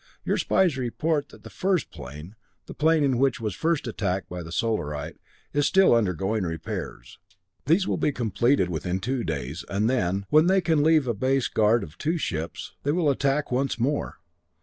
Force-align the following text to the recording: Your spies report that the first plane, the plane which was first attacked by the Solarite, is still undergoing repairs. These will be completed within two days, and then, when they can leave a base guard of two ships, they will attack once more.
Your 0.25 0.37
spies 0.37 0.77
report 0.79 1.29
that 1.29 1.43
the 1.43 1.51
first 1.51 1.91
plane, 1.91 2.33
the 2.65 2.73
plane 2.73 3.19
which 3.19 3.39
was 3.39 3.53
first 3.53 3.85
attacked 3.85 4.27
by 4.29 4.41
the 4.41 4.51
Solarite, 4.51 5.17
is 5.53 5.67
still 5.67 5.93
undergoing 5.93 6.41
repairs. 6.43 7.19
These 7.67 7.87
will 7.87 7.97
be 7.97 8.11
completed 8.11 8.67
within 8.67 8.99
two 8.99 9.23
days, 9.23 9.63
and 9.69 9.87
then, 9.87 10.25
when 10.31 10.47
they 10.47 10.59
can 10.59 10.81
leave 10.81 11.05
a 11.07 11.13
base 11.13 11.47
guard 11.47 11.83
of 11.83 11.99
two 11.99 12.17
ships, 12.17 12.73
they 12.81 12.91
will 12.91 13.11
attack 13.11 13.51
once 13.51 13.77
more. 13.79 14.17